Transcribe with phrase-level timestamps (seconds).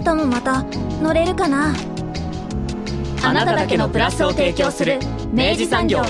[0.00, 0.62] 明日もまた
[1.02, 1.74] 乗れるかな？
[3.22, 4.98] あなただけのプラスを提供する
[5.30, 6.00] 明治産業。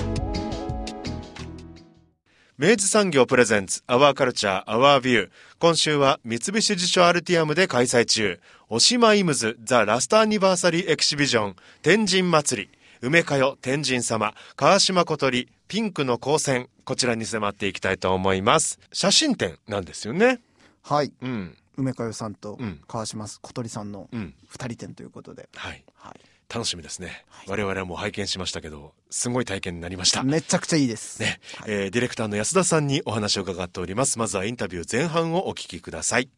[2.57, 8.39] 明治産業プレゼンツアワーカルチャーアワービュー今週は三菱地所アルティアムで開催中。
[8.69, 11.57] おしまいムズザ・ラストアニバーサリーエキシビジョン。
[11.83, 12.79] 天神祭り。
[13.01, 14.35] 梅かよ天神様。
[14.55, 16.69] 川島小鳥ピンクの光線。
[16.85, 18.79] こちらに迫っていきたいと思います。
[18.93, 20.39] 写真展なんですよね？
[20.85, 21.13] はい。
[21.23, 22.81] うん梅かよさんとうん。
[22.87, 24.35] 川島小鳥さんのうん。
[24.49, 25.85] 二人展ということで、はい。
[25.95, 26.21] はい、
[26.53, 27.47] 楽しみですね、はい。
[27.49, 30.23] 我々はもう拝見しましたけどすごい体験になりました。
[30.23, 31.21] めちゃくちゃいいです。
[31.21, 31.71] ね、はい。
[31.71, 34.19] えーディレクターの安田さんにお話を伺っております。
[34.19, 36.29] まずはインタビュー前半をお聞きください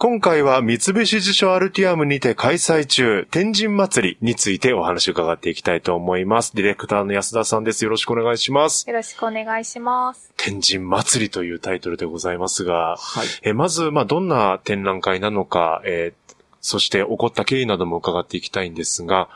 [0.00, 6.54] 今回は三菱地所アルティアムにて開催中、天神祭りについてお話を伺っていきたいと思います。
[6.54, 7.82] ディレクターの安田さんです。
[7.82, 8.88] よろしくお願いします。
[8.88, 10.32] よろしくお願いします。
[10.36, 16.28] 天神祭りというタイトルでございますが、はいえーまず、まあ、どんな展覧会なのか、えー
[16.60, 19.28] そして起こった経緯なども伺っていきたいんですが、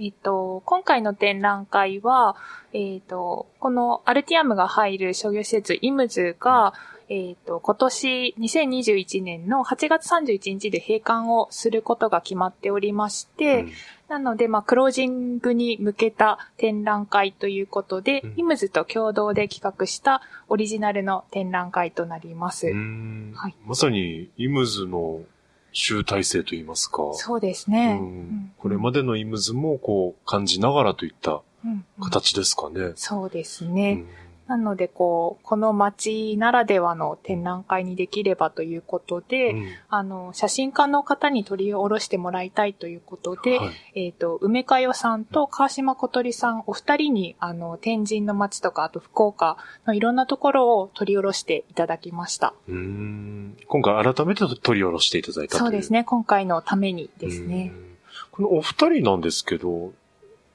[0.00, 2.34] えっと、今回の展覧会は、
[2.72, 6.72] えっと、このアルティアムが入る商業施設イムズが、
[7.10, 13.72] えっと、今年2021年の8月31日で閉館をすることが決まっておりまして、うん。
[14.08, 18.34] なので、まあ、クロージングに向けた展覧会ということで、うん。
[18.36, 22.66] イムズと共同で企画したオリジナルの展覧会となります。
[22.66, 23.32] うーん。
[23.34, 23.54] はい。
[23.64, 25.20] まさにイムズの
[25.72, 27.98] 集大成といいますか、そうですね。
[28.00, 28.10] ううん。
[28.10, 31.70] んこれまでのイムズもこう感じながらといったうん。
[31.70, 31.84] うん。
[32.04, 32.92] 形ですかね。
[32.96, 33.94] そうですうね。
[33.94, 34.06] ん
[34.48, 52.54] なので、こう、この街ならではの展覧会にできればということで、うんあの、写真家の方に撮り下ろしてもらいたいということで、はいえっ、と、梅佳代さんと川島小鳥さん、お二人に、あの、天神の街とか、あと福岡のいろんなところを取り下ろしていただきました。
[52.68, 55.58] うーん今回改めて取り下ろしていただいた。
[55.58, 57.84] そうですね、今回のためにですねう。
[57.84, 57.88] ん
[58.30, 59.92] このお二人なんですけど、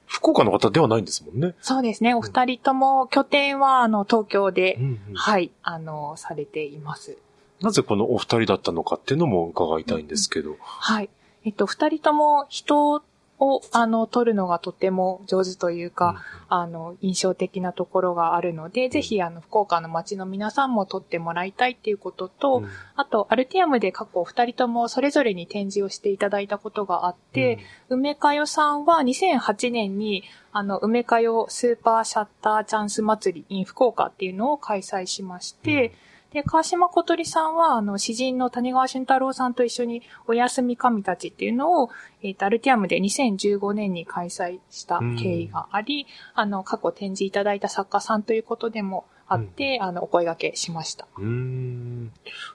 [0.06, 1.54] 福岡の方ではないんですもんね。
[1.60, 7.16] そうですね、お二人とも拠点は、あの、東京で、うんうんはい、あの、されています。
[7.60, 10.56] なぜこのお二人だったのかっていうのも伺いたいんですけど。
[10.60, 11.08] はい。
[11.44, 13.02] えっと、二人とも人
[13.48, 22.68] を、あの、撮るのがとても上手というか、あの、印象的なところがあるので、ぜひ、あの、福岡の街の皆さんも撮ってもらいたいっていうことと、うん。
[22.96, 35.92] あと、アルティアムで過去二人ともそれぞれに展示をしていただいたことがあって、梅かよさんは2008年に、あの、梅かよスーパーシャッターチャンス祭り in 福岡っていうのを開催しまして、
[36.34, 41.90] で、川島小鳥さんは、あの、詩人の谷川俊太郎さんと一緒に、おやすみ神たちっていうのを、
[42.22, 51.06] えっ、と、アルティアムで2015年に開催した経緯があり、あの、過去展示いただいた作家さんということでもあって、あの、お声掛けしました。
[51.16, 52.12] うーん。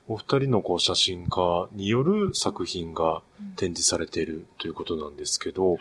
[0.10, 3.22] お二人のこう写真家による作品が
[3.56, 5.78] 展示されているということなんですけど、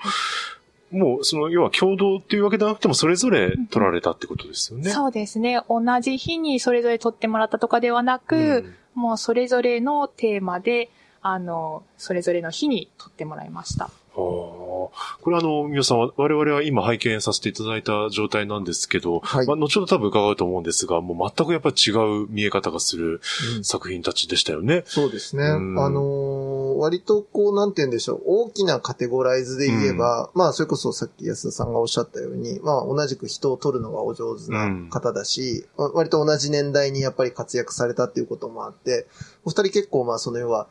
[0.90, 4.90] もうその要は共同っていうわけではなくてもそれぞれ撮られたってことですよね。
[4.90, 5.60] そうですね。
[5.68, 10.90] 同じ日にそれぞれ撮ってもらったとかではなく、うんもうそれぞれのテーマで、
[11.22, 13.84] あの、それぞれの日に撮ってもらいました。
[13.84, 14.90] ああこ
[15.26, 21.92] れあの、皆さん、我々は今拝見させていただいた状態なんですけど、はいまあ、後ほど多分伺うと思うんですが、もう全くやっぱり違
[22.24, 23.20] う見え方がする
[23.62, 24.82] 作品たちでしたよね。
[24.86, 25.44] そうですね。
[25.44, 26.47] うんあのー
[26.78, 39.06] 割とこう、なんて言うんでしょう、大きなカテゴライズで言えば、まあ、それこそさっき安田さんがおっしゃったように、まあ、同じく人を取るのがお上手な方だし、わ割と同じ年代にやっぱり活躍されたっていうこともあって、
[39.44, 40.68] お二人結構まあ、その要は、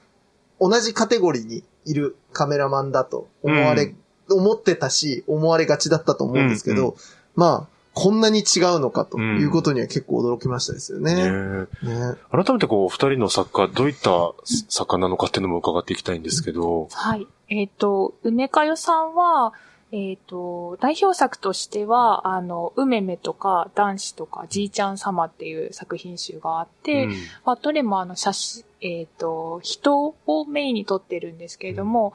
[0.60, 3.94] 同じカテゴリーにいるカメラマンだと思われ、
[4.30, 6.94] 思ってたし、思われがちだったと思うんですけど、うんう
[7.36, 11.16] まあ、こんなに違うのかということには結構驚きましたですよね。
[11.16, 11.32] ね。
[11.32, 11.68] ね。
[11.82, 14.34] え改めてこう、二人の作家、どういった
[14.70, 17.26] 作家なのかっていうのも伺っていきたいんですけど、はい。
[17.50, 19.52] えっ、と、梅かよさんは、
[19.92, 27.14] えっ、と、代表作としては、あの、梅めとか、男子とか、じいちゃん様っていう作品集があって、うん。
[27.46, 32.14] まあ、どれもあの、写真、えっ、と、人をメインに撮ってるんですけれども、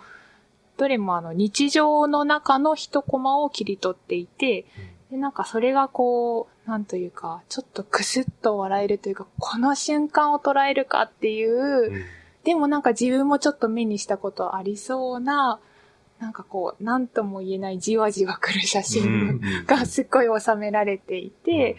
[0.76, 4.64] どれもあの、日常の中の一コマを切り取っていて、
[5.12, 12.02] で、なんかそれがこう、なんというか、ちょっとクスッと笑えるというか、この瞬間を捉えるかっていう、うん。
[12.44, 15.60] でもなんか自分もちょっと目にしたことありそうな、
[16.18, 21.76] なんかこう、なんとも言えないじわじわくる写真がすっごい収められていて、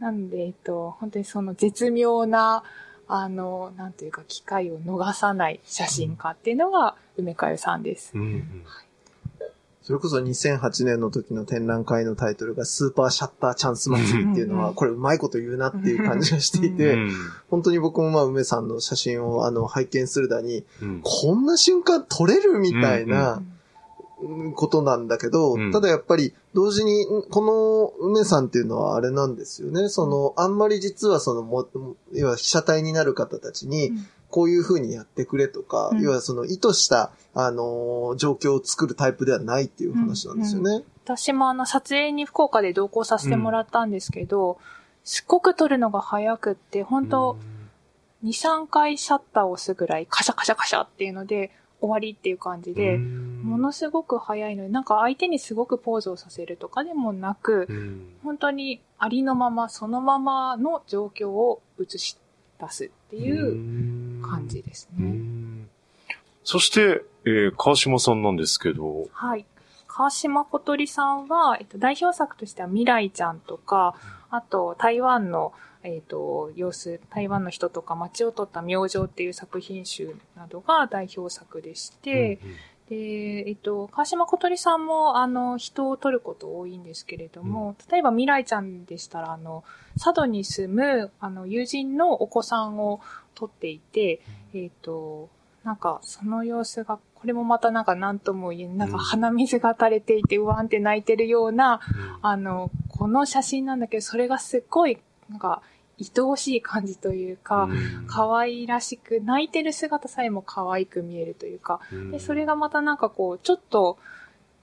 [0.00, 2.64] なんで、えっと、本当にその絶妙な、
[3.06, 8.10] あの、なんというか、機会を逃さない写真家っていうのが、梅かゆさんです。
[8.14, 8.64] うんうん
[9.84, 14.74] それこそ2008年の時の展覧会のタイトルがスーパーシャッターチャンス祭りっていうのは、うん。
[14.74, 16.76] これうまいこと言うなっていう感じがしていうん。
[16.78, 16.96] て、
[17.50, 21.00] 本当に僕もまあ梅さんの写真をあの拝見するだに、うん。
[21.04, 23.42] こんな瞬間撮れるみたいな
[24.54, 25.70] ことなんだけど、うん。
[25.70, 29.90] ただやっぱり同時に、んこの梅さんっていうのはあれなんですよね。
[29.90, 31.68] その、あんまり実はそのも、
[32.14, 36.00] 要は被写体になる方たちにうん、こういう風にやってくれとか、うん。
[36.00, 40.82] 要はその意図した、あのー状況を作るタイプではないっていう話なんですよね。
[41.04, 44.58] 私もあの、撮影に福岡で同行させてもらったんですけど、
[45.04, 47.36] すっごく撮るのが早くって、本当
[48.24, 58.14] 2、3回シャッターを押すぐらい、カシャカシャカシャっていうので、終わりっていう感じで、ものすごく早いので、なんか相手にすごくポーズをさせるとかでもなく、うん。
[58.24, 62.18] 本当にありのまま、そのままの状況を映し
[62.60, 65.08] 出すっていう感じですうね。
[65.08, 65.68] ん
[66.44, 69.46] そして、えー川島さんなんですけど、はい。
[69.86, 73.94] 川島小鳥さんは、えっと、代表作としては未来ちゃんとか、
[74.30, 75.52] あと台湾の、
[75.84, 82.38] えっと、様子、台湾の人とか街を撮った明星っていう作品集などが代表作でして、
[82.88, 89.64] で、えっと、川島小鳥さんも、あの、人を撮ること多いんですけれども、例えば未来ちゃんでしたら、あの、
[89.94, 93.00] 佐渡に住む、あの、友人のお子さんを
[93.34, 94.20] 撮っていて、
[94.52, 95.30] えっと、
[95.64, 101.80] なんか、その様子が、これもまたなんか何とも言えない、なんか鼻水が垂れていて、うわんって泣いてるような、
[102.20, 104.98] あの、この写真なんだけど、それがすっごい、
[105.30, 105.62] なんか、
[105.98, 107.68] 愛おしい感じというか、
[108.06, 111.80] 可愛らしく、泣いてる姿さえも可愛く見えるというか、
[112.10, 113.98] で、それがまたなんかこう、ちょっと、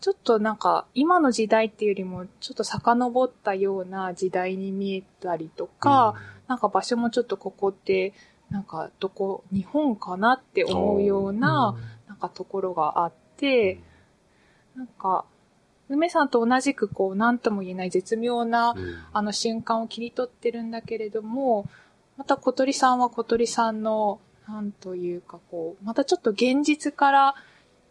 [0.02, 6.16] ちょっとなんか、今の時代っていうよりも、ちょっと遡ったような時代に見えたりとか、
[6.48, 8.14] なんか場所もちょっとここって、
[8.50, 11.78] なんかどこ、日本かなって思うような、
[12.08, 13.80] なんかところがあって、
[14.76, 15.26] なんか、
[15.92, 18.76] 梅さんと同じくこう、なんとも言えない絶妙な、
[19.14, 21.70] あの瞬間を切り取ってるんだけれども、
[22.18, 27.36] また小鳥さんは小鳥さんの、なんというかこう、またちょっと現実から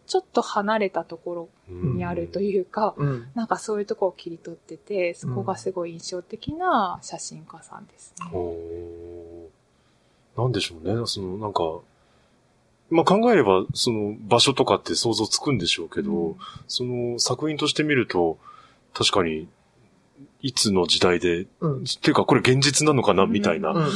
[0.07, 3.27] ちょっと離れたところにあるというか、うん。
[3.35, 8.29] なんかそういうところを切り取ってて、そこがすごい印象的な写真家さんですね。
[8.33, 11.01] おーなんでしょうね。
[11.05, 11.79] その、なんか、
[12.91, 16.35] まあ、考えれば、その、場所とかって想像つくんでしょうけど、うん
[16.67, 18.37] その、作品として見ると、
[18.93, 19.47] 確かに、
[20.41, 21.83] いつの時代で、うん。
[21.83, 23.87] っていうか、これ現実なのかな、みたいな。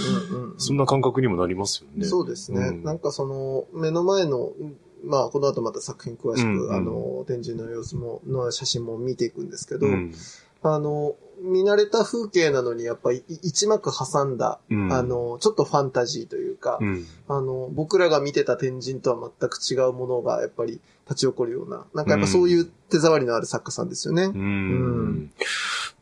[0.58, 2.06] そんな感覚にもなりますよね。
[2.06, 2.68] そうですね。
[2.68, 4.54] うんなんかその、目の前の、
[5.04, 10.14] まあ、この後また作品詳しく、うんうんあの、展示の様子も、の写真も見ていくんですけど、うん。
[10.62, 11.16] あの、
[11.46, 17.06] 見慣れた風景なのに、やっぱり一幕挟んだ、うんあ、の、ちょっとファンタジーというか、うん。
[17.28, 24.24] あの、僕らが見てた天神とは全く違うものが、やっぱり立ち起こるような、なんかやっぱそういう手触りのある作家さんですよね。
[24.24, 24.34] うん。
[24.34, 25.32] うん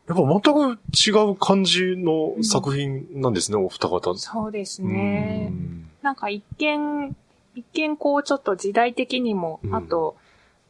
[0.06, 4.14] やっぱ全く違う感じの作品なんですね、お二方。
[4.14, 5.48] そうですうね。
[5.48, 7.16] んなんか一見、
[7.54, 10.16] 一見こうちょっと時代的にも、うんあと、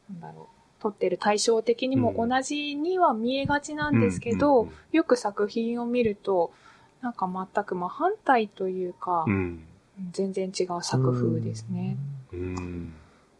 [0.08, 0.53] なんだろう、
[0.84, 6.52] 撮ってる対象的にもうん同じには見えがちなんですけうんど、うんよく作品を見ると、
[7.00, 9.64] なんか全く真反対というか、うん。
[10.10, 11.96] 全然違う作風ですね。
[12.32, 12.92] うん。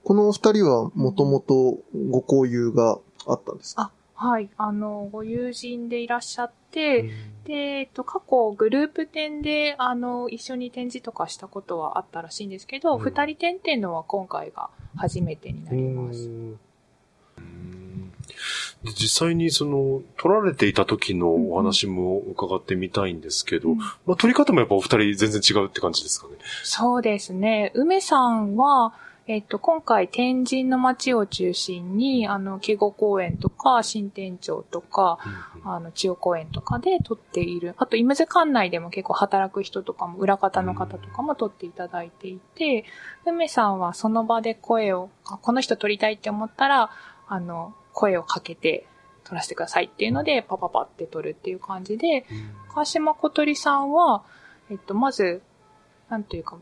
[0.05, 1.79] このお二人はもともと
[2.11, 3.91] ご交友があったんですか？
[4.17, 4.49] あ、はい。
[4.57, 7.11] あの、ご友人でいらっしゃって、
[7.45, 16.31] で、えっと、過去グループ展で、あの、一緒に展示とかしたことはあったらしいんですけど、うん二、人展っていうのは今回が初めてになります。
[18.85, 26.35] 実際にその、撮られていた時のお話も伺ってみたいんですけど、うんまあ撮り方もやっぱお二人全然違うって感じですかね。
[26.63, 27.73] そうですね。
[27.75, 28.95] 梅さんは、
[29.27, 35.19] えっと、今回天神の街を中心に、あの、敬語公園とか、新店長とか、
[35.65, 37.75] あの、千代公園とかで撮っている。
[37.79, 42.85] あと、イムズ館内でも結構働く人とかも、裏方の方とかも撮っていただいていて、
[43.25, 46.91] 梅さんはその場で声を、あこの人撮りたいって思ったら、
[47.27, 48.87] あの、声をかけて
[49.25, 52.27] 撮らせてくださいっていうので、パパパって撮るっていう感じで、
[52.69, 54.23] 川島小鳥さんは、
[54.71, 55.41] えっと、まず、
[56.11, 56.59] なんというか、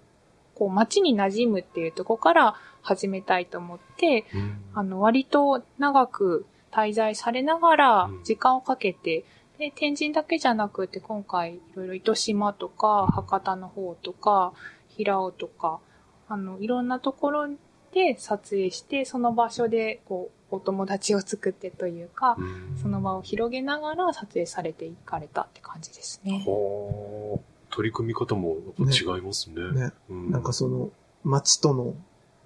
[0.54, 4.26] こう、街に馴染むっていうところから始めたいと思って、
[4.74, 9.24] あの、割と長く滞在されながらうん、時間をかけて、
[9.58, 14.52] で、天神だけじゃなくて、今回、いろいろ糸島とか、博多の方とか、
[14.88, 15.80] 平尾とか、
[16.28, 17.48] あの、いろんなところ
[17.92, 22.36] で撮影して、その場所で、こう、お友達を作ってというか、
[22.80, 26.44] その場を広げながら撮影されていかれたって感じですね。
[26.46, 27.52] はあ。
[27.70, 29.62] 取り組み方もやっぱ違いますね。
[29.72, 29.92] ね。
[30.10, 30.90] うんなんかその、
[31.24, 31.94] 街との、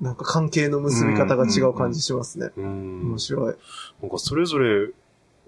[0.00, 2.50] なんか関係の結び方が違う感じしますね。
[2.56, 3.54] うん面白い。
[4.02, 4.90] なんかそれぞれ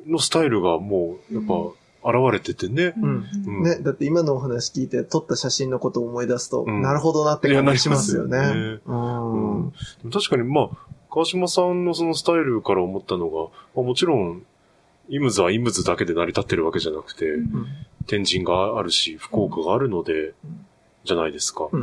[0.07, 1.55] のスタイルがもう、やっぱ、
[2.00, 2.95] 現れててね。
[2.97, 8.38] うんうんね、だって今のお話聞いて撮った写真のことを思い出すと、うんなるほどなって感じしますよね。
[8.38, 9.73] ねうんうん
[10.11, 10.71] 確かに、まあ、
[11.11, 14.45] 川島さんのそのスタイルから思ったのが、まあ、もちろん、
[15.09, 17.67] イムズはイムズだけで成り立ってるわけじゃなくて、うん。
[18.07, 20.35] 天神があるし、福岡があるので、
[21.05, 21.69] じゃないですか。
[21.73, 21.81] うん。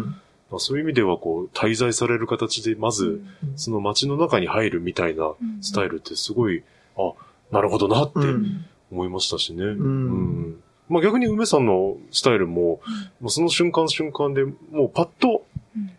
[0.51, 3.21] まあそういう意味では、こう、滞在される形で、まず、
[3.55, 6.63] その街の中に入るみたいなスタイルってすごい、
[6.97, 7.13] あ、
[7.51, 8.65] なるほどなってうん。
[8.91, 9.63] 思いましたしね。
[9.63, 9.67] ん。
[9.67, 10.63] うん。
[10.87, 12.79] まあ逆に梅さんのスタイルも、
[13.19, 15.43] もうその瞬間瞬間でもうパッと、
[15.75, 15.91] うん。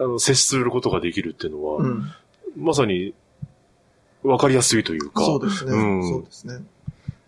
[0.00, 2.12] あの、接することができるっていうのは、うん
[2.56, 3.14] まさに、
[4.22, 5.24] わかりやすいというか。
[5.24, 5.72] そうですね。
[5.72, 6.64] うんそうですね。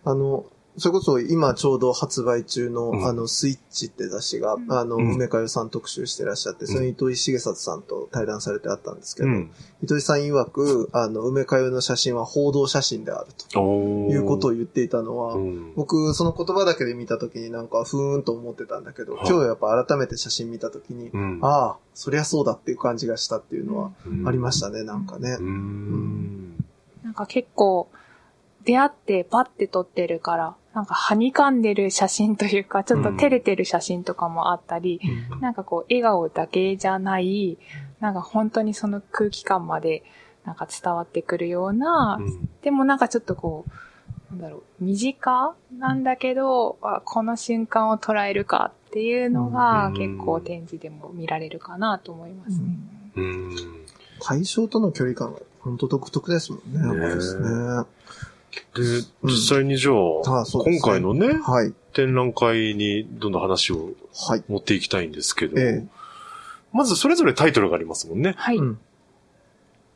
[0.03, 0.45] あの、
[0.77, 3.05] それこそ今ちょうど発売中の、うん。
[3.05, 4.71] あの、スイッチって雑誌が、うん。
[4.71, 5.15] あの、うん。
[5.15, 9.51] 梅かよさん特集してらっしゃって、それに糸井重里さんと対談されてあったんですけど、うん。
[9.83, 13.59] 糸井さん曰く、あの、梅かよの写真は報道写真であると
[14.09, 15.73] いうことを言っていたのは、うん。
[15.75, 19.27] 僕、その言葉だけで見たときになんか、ふーんと思ってたんだけど、はい。
[19.27, 21.39] 今日やっぱ改めて写真見たときに、うん。
[21.41, 25.37] ああ、そりゃそうだっていう感じがしたっていうのはうんありましたね、なんかね。
[25.39, 25.43] う。
[25.43, 26.65] ん。
[27.03, 27.89] なんか結構、
[28.63, 35.01] 出会ってパッて撮ってるから、なんかはにかんでる写真というか、ちょっと照れてる写真とかもあったり、
[35.41, 37.57] なんかこう、笑顔だけじゃない、
[37.99, 40.03] なんか本当にその空気感まで、
[40.45, 43.71] なんか伝わってくるような、うんでもなんかちょっとこう、
[44.31, 52.65] なんだろう、身近なんだけど、あこの瞬間を捉えるかっていうのがうん結構展示でも見られるかなと思いますね。
[53.15, 53.55] うん。
[54.21, 56.79] 対象との距離感が本当独特ですもんね。
[56.79, 57.85] ねやっぱですね。
[58.75, 58.81] で、
[59.23, 61.73] 実際にじゃあ、あそうですね今回のね、はい。
[61.93, 63.91] 展覧会にどんどん話を
[64.27, 64.43] はい。
[64.47, 65.87] 持っていきたいんですけど、ええ
[66.73, 68.33] まずそれぞれタイトルがありますもんね。
[68.37, 68.57] はい。
[68.57, 68.79] うん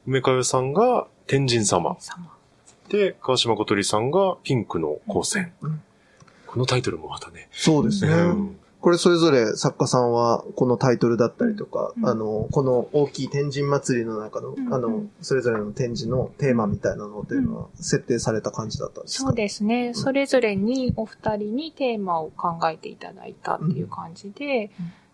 [0.08, 1.98] 梅かよさんが天神様。
[2.00, 2.32] 様
[2.90, 5.54] で、川島小鳥さんがピンクの光線。
[5.62, 5.82] うん
[6.48, 7.50] このタイトルもまたね。
[7.52, 8.14] そうですね。
[8.14, 12.08] うんこれそれぞれ作家さんはこのタイトルだったりとか、うん。
[12.08, 19.30] あの、この大きい天神祭りの中の、うんあの、それぞれの展示のテーマみたいなのっていうのは設定された感じだったんですか？
[19.30, 19.96] そうですね。
[19.96, 24.70] それぞれにお二人にテーマを考えていただいたっていう感じで、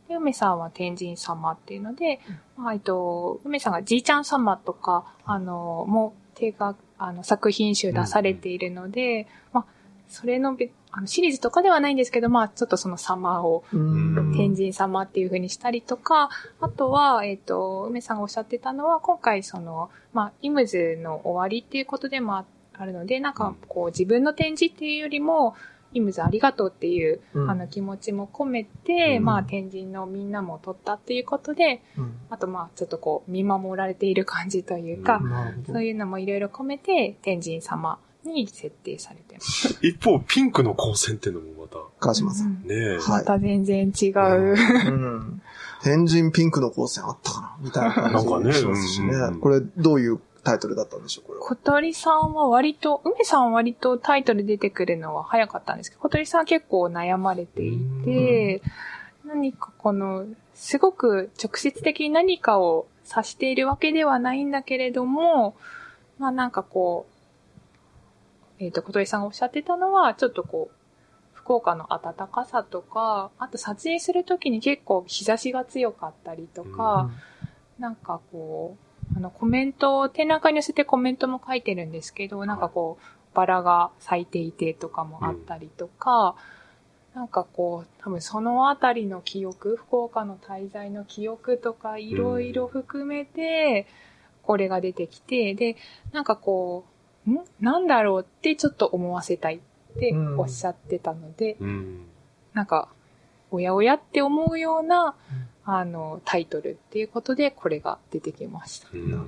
[0.10, 2.20] で梅さんは天神様っていうので、
[2.58, 9.66] まあえっと、梅さんがじいちゃん様とか、あの、も手が、あの、作品集出されているので、まあ、
[10.12, 14.34] それのべあのシリーズとかではないんですけど、まあ、ちょっとその様をうん。
[14.36, 25.56] 天神様っていう風にしたりとか、あとは、えっ、と、梅さんがおっしゃってたのは、今回その、まあ、イムズの終わりっていうことでもああるので、なんかこう自分の展示っていうよりも、
[25.94, 27.50] イムズありがとうっていう、うん。
[27.50, 29.26] あの気持ちも込めて、うん。
[29.26, 32.14] まあ天神のみんなも撮ったっていうことで、うん。
[32.30, 35.22] あとまあちょっとこう見守られている感じというか、
[35.68, 39.78] そういうのもいろいろ込めて天神様に設定されてます。
[39.82, 42.48] 一方、ピンクの光線っていうのもまた、川島さん。
[42.48, 42.90] うんねえ。
[42.94, 44.20] はいまた全然違う。
[44.20, 45.42] うん。
[45.84, 49.40] 天神ピンクの光線あったかなみたいな感じしますしねなんかねうん。
[49.42, 51.46] これどういうタイトルだったんでしょうこれは？
[51.46, 58.62] 小鳥さんは割と、梅さんは割とタイトル出てくるのは早かったんですけど、小鳥さんは結構悩まれていて、
[59.26, 65.56] 何かこの、すごく直接的に何かを指しているわけではないんだけれども、
[66.18, 67.11] まあなんかこう、
[68.62, 70.76] えっ、と、小鳥さんがおっしゃってたのは、ちょっとこう、
[71.34, 77.10] 福岡の暖かさとか、あと撮影するときに結構日差しが強かったりとか、
[77.80, 78.78] なんかこ
[79.14, 86.36] う、あのコメントを展覧会に寄せてコメントも書いてるんですけど、なんかこう、バラが咲いていてとかもあったりとか、
[87.16, 93.88] なんかこう、多分そのあたりの記憶、福岡の滞在の記憶とかいろいろ含めて、
[94.44, 95.76] これが出てきて、で、
[96.12, 96.91] なんかこう、
[97.30, 97.40] ん？
[97.60, 99.60] なんだろうってちょっと思わせたいっ
[100.00, 102.06] ておっしゃってたので、うん。
[102.54, 102.90] なんか、
[103.52, 105.16] おやおやって思うような、
[105.66, 108.88] あの、タイトルっていうことで、これが出てきました。
[108.94, 109.28] うん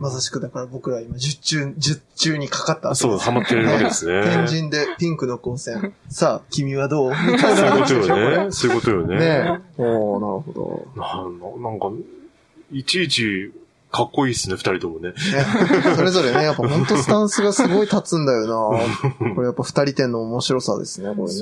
[0.00, 2.94] まさしくだから僕ら今十中、十中にかかった。
[2.94, 4.22] そう、ハマってるわけですね。
[4.22, 5.92] 天神でピンクの光線。
[6.08, 7.10] さあ、君はどう？
[7.32, 8.52] みたい そういうことよね。
[8.52, 9.16] そういうことよね。
[9.18, 9.24] ね
[9.76, 9.82] え。
[9.82, 11.00] おーなるほど。
[11.00, 11.90] なななんか、
[12.70, 13.52] いちいち
[13.90, 15.10] かっこいいっすね、二人ともね。
[15.10, 15.14] ね、
[15.96, 18.78] それぞれね、やっぱ本当スタンスがすごい立つんだよな。
[19.34, 21.40] これやっぱ二人展の面白さですね、これね。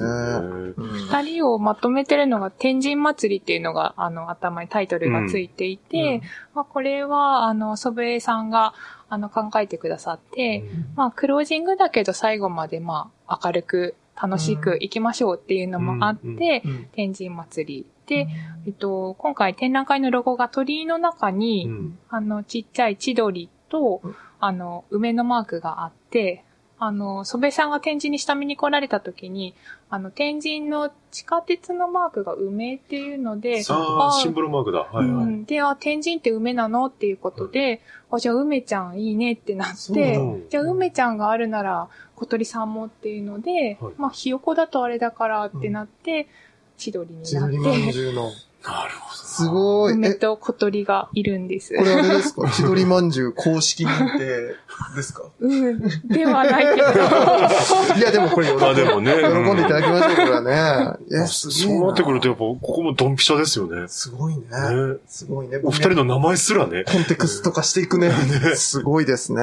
[0.77, 0.87] うん。
[1.09, 6.07] 二人をまとめてるのが天神祭りっていうのが、あの、頭にタイトルがついていて、うん。
[6.07, 6.21] うん
[6.55, 8.75] まあ、これは、あの、祖父江さんが、
[9.09, 16.71] あの、考えてくださって、まあ、クロージングだけど最後まで、まあ、明るく、楽しく行きましょうっていうのもあって、うん。
[16.71, 16.87] うん。
[16.93, 18.29] 天神祭りで、
[18.67, 21.99] えっと、今回展覧会のロゴが鳥居の中に、うん。
[22.09, 26.45] あの、ちっちゃい千鳥とうん、あの、梅のマークがあって、
[26.79, 29.55] あの、祖父江さんが天神に下見に来られた時に、
[29.89, 34.81] あの、天神の地下鉄のマークが梅っていうので、さあ、シンボルマークだ。
[34.81, 35.25] はいはい。
[35.25, 40.21] うん、で、あ、天神って梅なのっていうことで、あ、じゃあ梅ちゃんいいねってなって
[40.51, 43.95] じゃあ梅ちゃんがあるなら小鳥さんもっていうので、はい。
[43.97, 46.29] まあ、ひよこだとあれだからってなって、
[46.77, 48.23] 千鳥になっ千鳥まんて、じゅうの。
[48.65, 49.23] なるほど。
[49.23, 49.93] すごい。
[49.93, 51.77] 梅え、と小鳥がいるんです。
[51.77, 52.51] これあれですか？
[52.51, 54.57] 千鳥まんじゅう公式認定
[54.97, 55.25] ですか？
[55.39, 55.79] うん、
[56.09, 56.89] ではないけど。
[57.97, 59.13] いや、でもこれ喜んまあでもね。
[59.13, 61.07] 喜んでいただきましょう、これはね。
[61.11, 63.87] いや、すそうなってくると、やっぱ、ここもドンピシャですよね。
[63.89, 64.43] すごいね。
[64.43, 65.61] ねすごいね。
[65.63, 66.85] お二人の名前すらね。
[66.91, 68.11] コンテクスト化していくね。
[68.57, 69.43] すごいですね。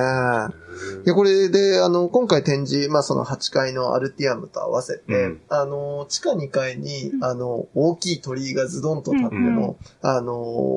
[1.05, 5.41] いや、これで、あの、今回展示、まあその8階のアルティアムと合わせて、うん。
[5.49, 10.33] あの、地下2階に、あの、大きい鳥居がズドンと立っての、あの、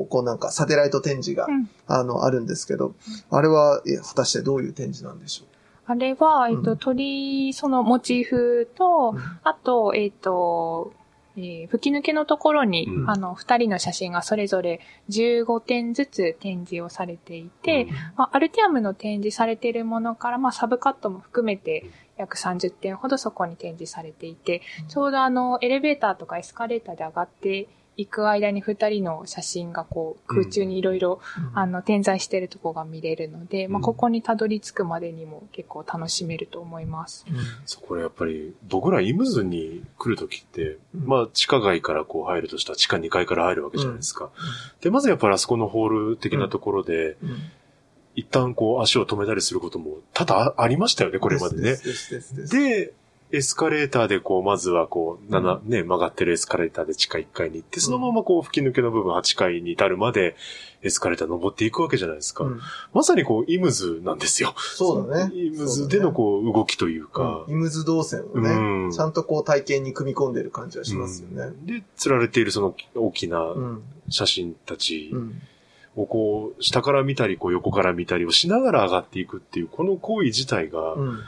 [0.09, 1.69] こうなんかサテライト展示が、うん。
[1.87, 2.95] あの、あるんですけど、
[3.29, 5.45] あれは、え果たしてどういう展示なんでしょ
[5.89, 6.77] あれは、えっと、うん。
[6.77, 9.19] 鳥、そのモチーフと、うん。
[9.43, 10.91] あと、えっと、
[11.37, 13.09] えー吹き抜けのところに、うん。
[13.09, 14.79] あの、二人の写真がそれぞれ
[15.09, 21.85] 15点ずつ展示をされていて、まあ、アルティアムの展示されているものから、まあ、サブカットも含めて
[22.17, 33.81] 約30点ほどそこに展示されていて、ちょうどあの、エレベーターとかエスカレーターで上がっていく間に二人の写真がこう、空中にいろいろ、うあの、点在しているとこが見れるので、まあ、うん。
[33.81, 37.25] ここにたどり着くまでにも結構楽しめると思います。
[37.65, 41.07] そう、これやっぱり、僕らイムズに来るときって、うん。
[41.07, 44.29] まあ、地下街からこう入るとしたら地下2階から入るわけじゃないですか。
[44.81, 47.37] で、まずやっぱりあそこのホール的なところで、うん。
[48.17, 51.77] 一旦こう足を止めたりすることも多々あありましたよね、これまでね。
[52.51, 52.93] で、
[53.31, 60.37] エスカレーターでこう、まずはこう、7、ね、曲がってるエスカレーターで地下1階に行って、そのままこう、吹き抜けの部分8階に至るまで、
[60.81, 62.45] エスカレーター登っていくわけじゃないですか。
[62.45, 62.59] うん
[62.93, 64.53] まさにこう、イムズなんですよ。
[64.57, 65.35] そうだね。
[65.35, 71.43] イムズでのこう、動きというかうん、イムズ動線をね、うんちゃんとこう体験に組み込んでる感じはしますよね。
[71.43, 73.83] うんで、吊られているその大きなうん。
[74.09, 75.41] 写真たちうん。
[75.97, 81.19] をこう、下から見たり、こう横から見たりをしながら上がっていくっていう、この行為自体が、うん。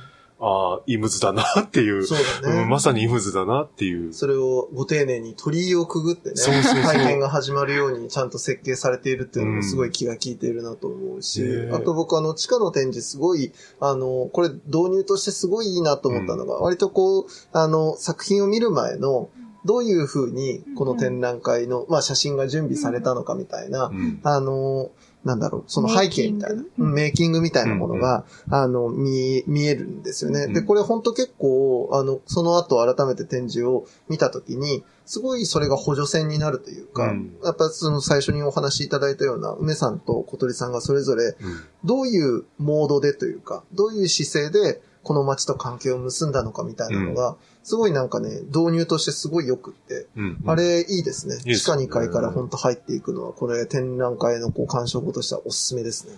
[0.42, 2.62] ああ、イムズだなっていう、そうだね。
[2.62, 4.14] うんまさにイムズだなっていう。
[4.14, 6.84] それをご丁寧に鳥居をくぐってね、そうそうそう。
[6.84, 11.70] 体験が始まるようにちゃんと設計されているっていうのもすごい気が利いているなと思うし、うん。
[11.70, 19.30] ねあと僕あの地下の展示すごい、あの、これ導入としてすごいいいなと思ったのが、割とこう、あの、作品を見る前の、
[19.66, 24.20] どういう風にこの展覧会の、まあ写真が準備されたのかみたいな、うん。
[24.24, 24.92] あの、
[25.26, 27.42] なんだろう、その背景みたいなメイキング？
[27.42, 30.48] みたいなものが、あの、見、見えるんですよね。
[30.48, 30.66] で、うん。
[30.66, 37.38] これ本当結構、あの、その後改めて展示を見たときに、すごいそれが補助線になるというか、うん。
[37.44, 41.36] やっぱその最初にお話しいただいたような、梅さんと小鳥さんがそれぞれ、うん。
[41.84, 51.36] どういうモードでというか、どういう姿勢で、この街と関係を結んだのかみたいなのが、すごいなんかね、導入としてすごい良くって、うんあれいいですね。
[51.36, 56.14] いいですね地下2階から本当入っていくのは、これ展覧会のこう鑑賞後としてはおすすめですね。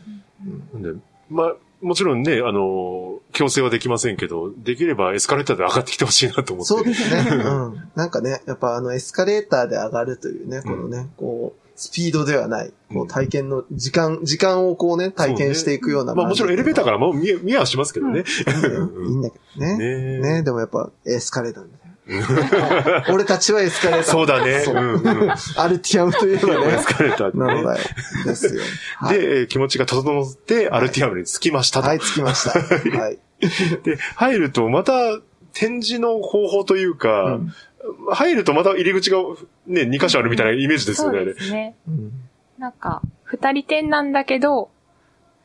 [0.73, 0.93] うんで、
[1.29, 6.67] まあ、もちろんね、あの、強制はできませんけど、できればエスカレーターで上がってきてほしいなと思って。
[6.67, 7.29] そうですね。
[7.31, 7.35] う
[7.69, 7.89] ん。
[7.95, 18.19] なんかね、やっぱあのエスカレーターで上がるというね、このね、こう、スピードではない、こう体験の時間、時間をこうね、体験していくようなまあもちろんエレベーターかからもう見え、見えはしますけどね。
[18.19, 19.77] いいんだけどね。
[19.77, 21.65] ねねでもやっぱエスカレーター。
[23.11, 24.11] 俺たちはエスカレーター。
[24.11, 24.59] そうだね。
[24.59, 26.85] そううんうんアルティアムといえばねエス。
[26.85, 27.83] カレーターなのだよ。
[28.25, 28.61] ですよ。
[28.97, 31.87] はい、で、えー気持ちが整って、アルティアムに着きましたと。
[31.87, 32.59] はい、着きました。
[32.99, 33.17] はい。
[33.83, 34.93] で、入ると、また、
[35.53, 37.53] 展示の方法というか、うん
[38.11, 39.17] 入るとまた入り口が
[39.67, 41.39] ね、2箇所あるみたいなイメージですよね、そうで。
[41.39, 41.75] すね。
[41.87, 42.11] うん
[42.57, 44.69] なんか、二人展なんだけど、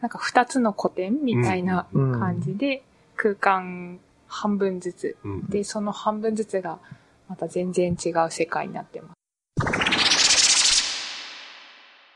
[0.03, 2.83] なんか二つの古典みたいなうん感じで、
[3.16, 5.16] 空間半分ずつ。
[5.25, 6.79] うんで、その半分ずつが、
[7.27, 9.16] また全然違う世界になってます。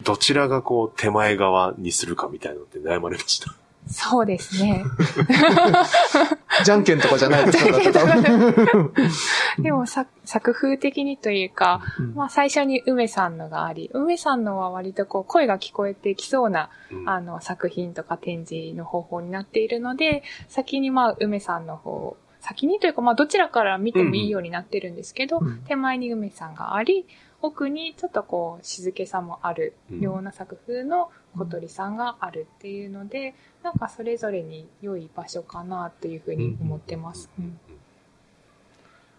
[0.03, 3.55] どちらがこう、手前側にするかみたいなのって悩まれました。
[3.91, 4.85] そうですね。
[6.65, 8.03] じゃんけんとかじゃないですか、
[9.59, 12.15] でも作作風的にというか、うん。
[12.15, 17.09] まあ最初に梅さんのがあり、梅さんのは割とこう声が聞こえてきそうな、うん。
[17.09, 25.63] あの作品とか展示の方法になっているので、先にまあ梅さんの方、先にというかまあどちらから見てもいいようになってるんですけど、うん。
[25.67, 27.07] 手前に梅さんがあり、
[27.43, 37.31] 奥にちょっとこう静けさもあるような作風の小鳥さんがあるっていうので、なんかそれぞれに良い場所かなというふうに思ってます。
[37.39, 37.59] うん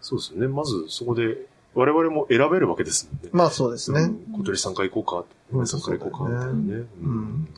[0.00, 0.48] そうですよね。
[0.48, 3.30] まずそこで我々も選べるわけですもんね。
[3.32, 4.00] まあそうですね。
[4.00, 6.86] うん小鳥さんから行こうか、梅さんから行こうか、みたいなね。
[7.02, 7.48] うん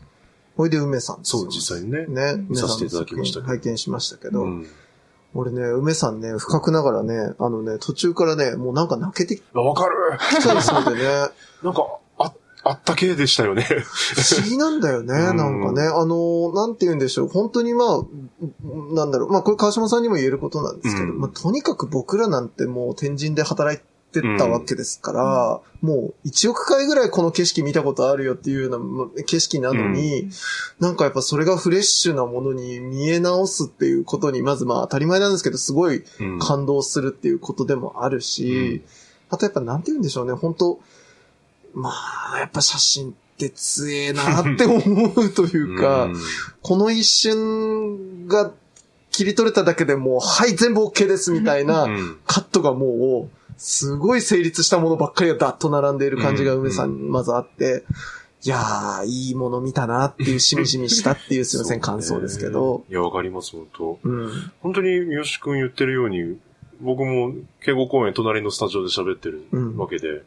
[0.57, 2.07] ほいで梅さんそう、実際にね。
[2.07, 4.67] ね、見させていただきました拝見しましたけど、うん
[5.35, 9.95] 俺ね、梅さんね、深くながらね、あのね、途中からね、もうなんか泣けてきあわかる。
[10.41, 11.09] ちゃいそうでね、
[11.63, 13.63] なんか、あ、あったけでしたよね。
[13.65, 15.37] 不思議なんだよね、うん。
[15.37, 15.89] なんかね。
[15.89, 18.03] あの、なんて言うんでしょう、本当にまあ、
[18.95, 21.19] なんだろう、まあこれ川島さんにも言えることなんですけど、うん。
[21.19, 23.85] まあとにかく僕らなんてもう天神で働いて
[24.23, 30.29] たわけですから、もう1億回ぐらいこの景色見たことあるよっていうようなまあ景色なのに、
[30.81, 36.39] なんかやっぱそれがフレッシュなものに見え直すっていうことに、まずまあ当たり前なんですけど、すごいうん。
[36.39, 38.83] 感動するっていうことでもあるし、
[39.31, 40.81] あとやっぱなんて言うんでしょうね、本当
[41.75, 41.93] ま
[42.35, 46.17] あ、やっぱ写真って強えなって思うというか、うん。
[46.63, 48.53] この一瞬が
[49.11, 52.19] 切り取れただけでもう、はい、全部 OK ですみたいなうん。
[52.27, 57.85] カットがもう、すごい成立したものばっかりがダッと並んでいる感じがうん梅さんにまずあって、
[58.45, 62.85] いやー、いいもの見たなっていう、しみじみしたっていうすいません、感想ですけど。
[62.91, 63.99] いや、わかります、本当。
[64.03, 64.53] うん。
[64.61, 66.37] 本当に三好くん言ってるように、
[66.81, 69.47] 僕も敬語公演隣のスタジオで喋ってる
[69.79, 70.25] わけで、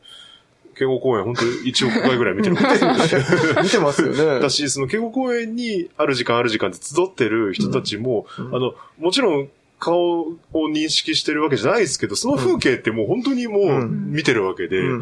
[0.78, 2.78] 敬語公演本当に1億回ぐらい見てるわけで。
[2.78, 4.40] す 見てますよね。
[4.42, 8.56] だし、その敬語公演にある時間ある時間で集ってる人たちも、うん。
[8.56, 10.38] あの、もちろん顔を
[10.72, 14.12] 認識してるわけじゃないですけど、その風景ってもう本当にもううん。
[14.12, 15.02] 見てるわけで、う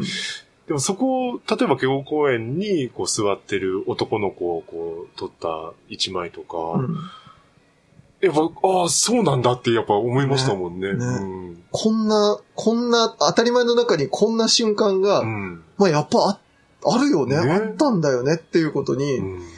[0.66, 6.96] でもそこを、例えば敬語公園にこう座ってる男の子をこう撮った一枚とか、うん。
[8.20, 10.92] やっぱ、ああ、そうなんだってやっぱ思いましたもんね。
[10.92, 10.94] ね。
[10.94, 11.64] うん。
[11.70, 15.62] こんな、こんな、当たり前の中にこんな瞬間が、うん。
[15.78, 16.40] まあやっぱあ、
[16.94, 17.36] あるよね。
[17.44, 17.52] ね。
[17.52, 19.55] あったんだよねっていうことに、うん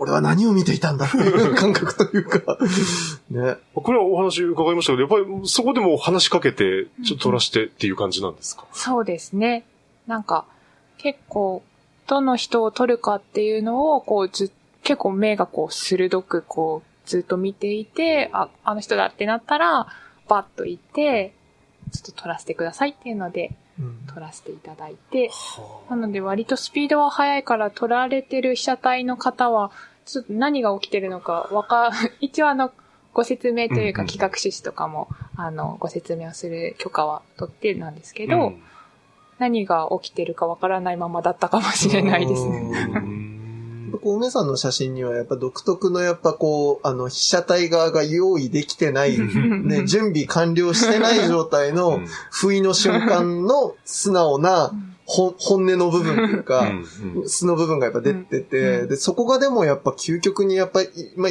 [0.00, 2.56] 俺は何を見ていたんだっていう感覚というか、
[3.30, 3.58] ね。
[3.74, 9.66] これはお話伺いましたけど、やっぱりそこでも話しかけて、ちょっと撮らしてっていう感じなんですか、そうですね。
[10.06, 10.46] なんか、
[10.96, 11.62] 結構、
[12.06, 14.50] どの人を撮るかっていうのを、こう、ず、
[14.82, 19.86] 結構目がこう、鋭く、こう、ずっと見ていて、あ、あの人だってなったら、
[20.28, 21.34] バッと行って、
[21.92, 23.54] ちょっと撮らせてくださいっていうので、
[24.12, 25.30] 撮らせていただいて、
[25.88, 29.70] なので割とスピードは速いから撮られてる被写体の方は、
[30.10, 32.72] ちょっと何が起きてるのかわか、 一応あの、
[33.12, 34.12] ご説明というかうんうん。
[34.12, 38.62] 企画趣旨とかも、あの、ご説明をする許可は取ってなんですけど、うん。
[39.38, 42.70] 何が起きてるかわからないままだったかもしれないですね。
[42.94, 43.20] うん。
[44.02, 52.06] こう、梅さんの写真にはやっぱ独特のやっぱこう、あの、被写体側が用意できてない、 ね、準備完了してない状態うのん。
[52.30, 54.74] 不意の瞬間の素直なほ
[55.10, 61.30] 本音の部分というか、うん素の部分がやっぱ出てて、うんで、そこがでもやっぱ究極にやっぱり、まあ、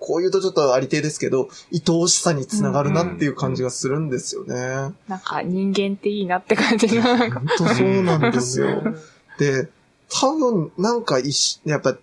[0.00, 4.54] こう言うとちょっとありていですけど、愛おしさにつながるなっていう感じがするんですよね。
[5.06, 7.18] なんか人間っていいなって感じが。
[7.30, 8.82] 本当そうなんですよ。
[9.38, 9.68] で、
[10.08, 11.96] 多分、なんか一し、やっぱ、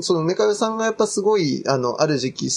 [0.00, 2.48] その梅かよさんがやっぱすごい、あの、ある時期、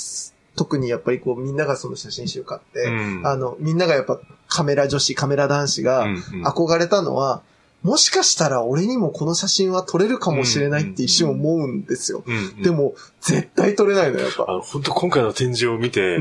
[0.56, 7.42] 特にやっぱりこう、みんながその写真集買って、うんあの、みんながやっぱカメラ女子、カメラ男子がうん憧れたのは、
[7.86, 12.24] もしかしたら俺にもこの写真は撮れるかもしれないって一瞬思うんですよ。
[12.26, 14.46] うんでも、絶対撮れないの、やっぱ。
[14.48, 16.18] あの、本当今回の展示を見て、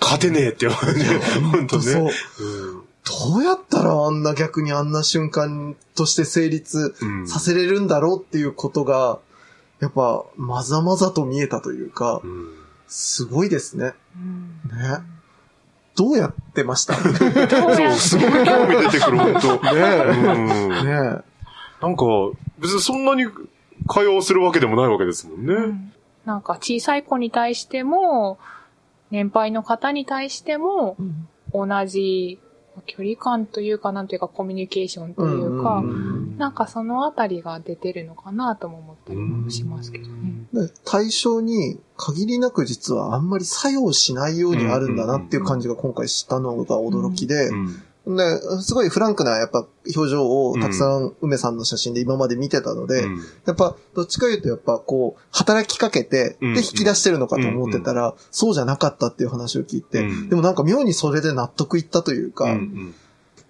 [0.00, 1.04] 勝てねえって思うね。
[1.52, 2.12] 本当そうね。。
[3.30, 9.20] どうやったらあんな逆にあんな瞬間として成立うんさせれるんだろうっていうことが、
[9.78, 12.48] やっぱ、まざまざと見えたというかう、ん
[12.88, 13.92] すごいですね。
[14.16, 14.98] うんね。
[15.96, 16.94] どうやってました？
[16.96, 17.00] ね
[17.48, 19.76] そう、 すごい興味出てくる、本当。
[19.76, 20.10] え。
[20.10, 20.68] うん。
[20.70, 21.22] ね
[21.80, 22.04] なんか、
[22.58, 23.26] 別にそんなに
[23.88, 25.54] 会話をするわけでもないわけですもんね。
[25.54, 25.92] うん。
[26.24, 28.38] なんか小さい子に対しても、
[29.10, 30.96] 年配の方に対しても、
[31.52, 32.38] 同じ
[32.86, 40.46] 距離感というか、なんというかコミュニケーションというか、うんなんかそのあたりが出てるのかなとも思ったりもしますけどね。
[40.52, 53.18] で対象に限りなく実はあんまり作用しないようにあるんだなっていう感じが今回したのが驚きで、うんで、すごいフランクなやっぱ表情をたくさん梅さんの写真で今まで見てたので、うん。
[53.46, 56.54] やっぱどっちか言うとやっぱこう、働きかけて、うん。
[56.54, 60.28] で引き出してるのかと思ってたら、そうじゃなかったっていう話を聞いて、うん。
[60.28, 62.94] でもなんか妙にそれで納得いったというか、うん。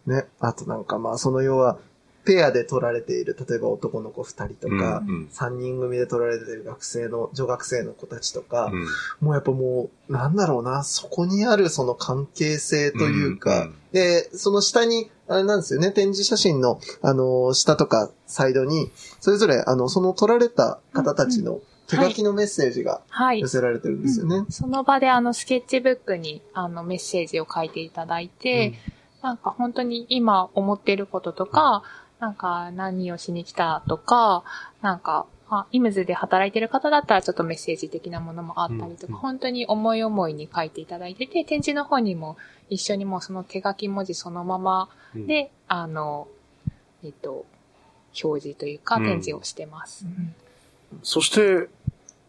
[0.07, 1.79] ね、あとなんかまあその要は、
[2.25, 5.29] ペアで撮られている、例えば男の子二人とか、うんうん。
[5.31, 8.87] 三人組で撮られている学生の、女学生の子たちとか、うん。
[9.21, 13.75] もうやっぱもう、なんだろうな、そこにあるその関係性というか、うんうん。
[13.93, 23.41] で、その下に、あれなんですよね、展示写真の、あの、下とかサイドに、それぞれ、あの、その撮られた方たちの手書きのメッセージがはい。
[23.41, 23.49] 寄。
[23.49, 24.45] せられてるんですよね。
[24.49, 28.75] その場であのスケッチブックにあのメッセージを書いていただいて、
[29.23, 31.83] なんか本当に今思ってることとか、
[32.25, 34.45] なんか何をしに来たとか、
[34.81, 42.39] なんか、あイムズで働いてる方だったらちょっとメッセージ的なものもあったりとか、うん本当に思い思いに書いていただいてて、展示の方にも
[42.71, 46.29] 一緒にもうその手書き文字そのままうんで、あの、
[47.05, 47.45] えっと、
[48.23, 50.07] 表示というかうん展示をしてます。
[51.03, 51.69] そして、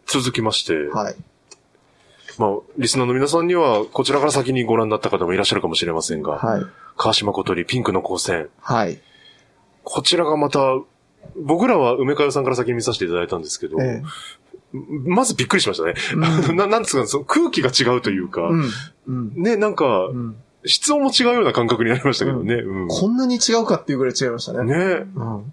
[0.04, 1.16] 続きまして、はい。
[2.36, 6.62] まあ、リスナーの皆さんには、こちらから先にご覧になった方もいらっしゃるかもしれませんが、はい。
[6.98, 8.50] 川島小鳥、ピンクの光線。
[8.60, 9.00] はい。
[9.88, 10.58] こちらがまた、
[11.40, 14.02] 僕らは梅川さんから先に見させていただいたんですけど、え
[14.72, 15.94] まずびっくりしましたね。
[16.50, 18.44] う ななんつうか、その空気が違うというか、え。
[18.44, 18.70] うん。
[19.06, 19.42] うん。
[19.42, 20.36] ね、なんか、うん。
[20.64, 22.54] 質問も違うような感覚になりましたけどね。
[22.54, 24.64] うんこんなに違うかっていうぐらい違いましたね。
[24.64, 25.52] ねうん。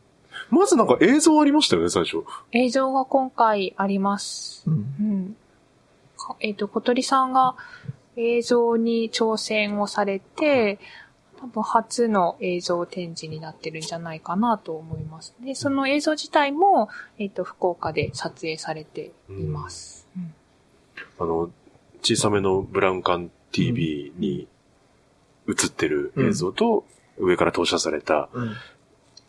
[0.49, 2.23] まずなんか映像ありましたよね、最初。
[2.53, 4.63] 映像が今回あります。
[4.65, 4.73] うん。
[4.73, 5.35] うん。
[6.17, 7.55] かえっ、と、小鳥さんが
[8.15, 10.79] 映像に挑戦をされて、
[11.43, 15.35] 多分初の映像展示になってるんじゃないかなと思います。
[15.43, 16.87] で、その映像自体も、
[17.19, 20.07] えっ、と、福岡で撮影されています。
[20.15, 20.33] うん。
[21.19, 21.51] あの、
[22.01, 24.47] 小さめのブラウン管 TV に
[25.49, 26.85] 映ってる映像と、
[27.17, 28.55] 上から投射されたうん。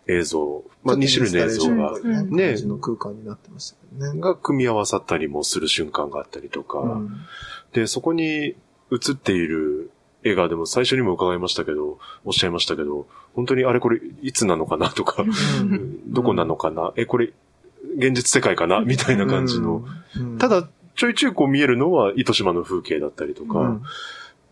[0.07, 2.31] 映像、まあ2種類の映像が、うん。
[2.31, 4.21] ね、の空間になってましたけどね。
[4.21, 7.27] が組み合わさったりもする瞬間があったりとか、うん。
[7.73, 8.55] で、そこに
[8.93, 9.91] 映っている
[10.25, 15.25] 映画でも最初にも伺いましたけど、おっしゃいましたけど、本当にあれこれいつなのかなとか、
[16.07, 17.33] どこなのかな、え、これ
[17.97, 19.85] 現実世界かなみたいな感じの。
[20.17, 20.39] うん。
[20.39, 23.83] ただ、ちょいちょいこう見えるのは糸島の風景だったりとか、うん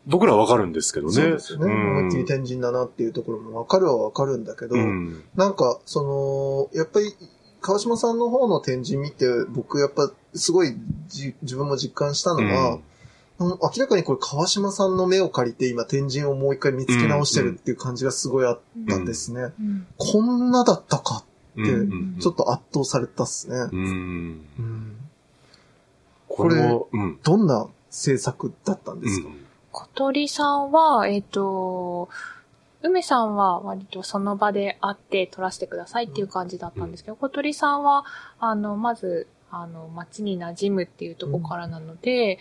[0.05, 1.13] 僕らはわかるんですけどね。
[1.13, 1.67] そうですよね。
[1.67, 7.15] うん思いっきり天神だなっていうところもわかるはわかるんだけど、うんなんか、その、やっぱり、
[7.61, 10.75] 川島さんの方の展示見て、僕やっぱすごい
[11.07, 12.83] じ自分も実感したのは、うん
[13.49, 19.53] 明らかにこれ川島さんの目を借りて今天神をもう一回見つけ直してるっていう感じがすごいあったんですね。
[19.61, 21.25] うんこんなだったか
[21.57, 23.57] うんってうんちょっと圧倒されたっすね。
[23.57, 24.47] うん。
[24.59, 24.97] うん
[26.33, 27.19] これも、うん。
[27.23, 29.29] どんな制作だったんですか、
[29.71, 32.09] 小鳥さんは、えっ、と、
[32.83, 38.05] 梅さんは割とその場で会って撮らせてくださいっていう感じだったんですけど、小鳥さんは、
[38.41, 42.39] あの、まず、あの、街に馴染むっていうところからなので、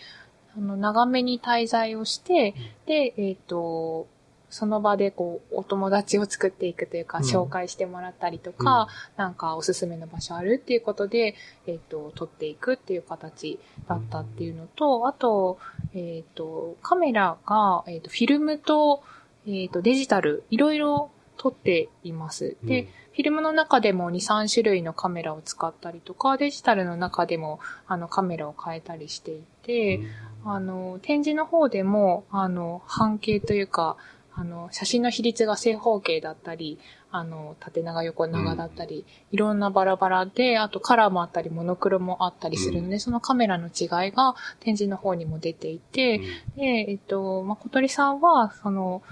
[0.58, 2.54] あの、長めに滞在をして、
[2.86, 4.08] で、えっ、と、
[4.50, 7.24] その場でこう、お友達を作っていくというか、うん。
[7.24, 11.36] 紹介してもらったりとか、なんかおすすめの場所あるっていうことで、
[11.68, 15.58] えっ、と、撮っていくっていう形だったっていうのと、あと、
[15.94, 19.04] えっ、と、カメラが、えっ、と、フィルムと、
[19.48, 22.58] えっ、と、デジタル、いろいろ撮っています。
[22.64, 30.02] で、フィルムの中でも2、3種類のカメラを使ったりとか、デジタルの中でも、あの、カメラを変えたりしていて、
[30.46, 33.98] あの、展示の方でも、あの、半径というか、
[34.34, 36.80] あの、写真の比率が正方形だったり、
[37.12, 46.20] あの、縦長横長だったり、いろんなバラバラで、あとカラーもあったり、モノクロもあったりするので、そのカメラの違いが展示の方にも出ていて、
[46.56, 49.04] で、えっと、まあ、小鳥さんは、その、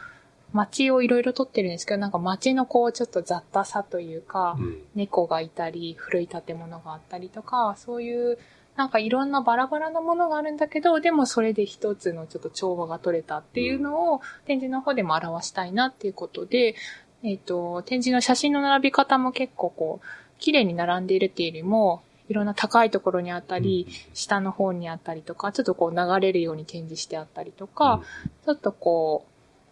[0.53, 4.77] 街をいろいろ撮ってるんですけど、なんか街のこう、ちょっと雑多さというか、うん。
[4.95, 8.37] 猫がいたり、古い建物があったりとか、そういう、
[8.79, 16.75] なんかいろんなバラバラなものがあるんだけど、でもそれで一つのちょっと調和が取れたっていうのを展示の方でも表したいなっていうことで、
[17.21, 20.05] えっ、と、展示の写真の並び方も結構こう、
[20.39, 28.01] 綺麗に並んでいるっていうよりも、いろんな高いところにあったり、下の方にあったりとか、ちょっとこう流れるように展示してあったりとか、
[28.45, 29.25] ちょっとこ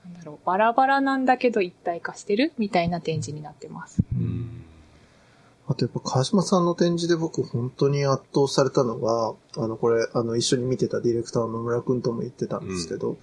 [0.03, 4.03] う、なんだろう、バラバラなんだけど一体化してるみたいな展示になってます。
[4.13, 4.66] うん
[5.69, 13.17] あとやっぱ川島さんの展示で僕本当に圧倒されたのが、あのこれ、あの一緒に見てたディレクターの野村くんとも言ってたんですけど、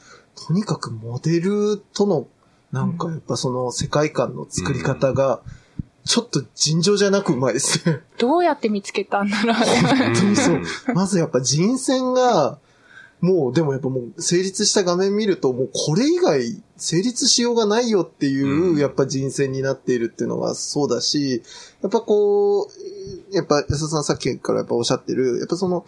[0.47, 2.27] とにかくモデルとの
[2.71, 5.41] なんかやっぱその世界観の作り方が、
[6.05, 8.01] ちょっと尋常じゃなくうまいですね。
[8.19, 9.63] どうやって見つけたんだろうね。
[10.13, 10.61] 本当にそう。
[10.95, 12.59] まずやっぱ人選が、
[13.25, 18.79] もう、でもやっぱもう、成立した画面見ると、もうこれ以外、成立しようがないよっていう、うん。
[18.79, 21.43] やっぱ人選になっているっていうのがそうだし、
[21.81, 25.87] やっぱこう、やっぱ安田さんさっきからやっぱおっしゃってる、やっぱその、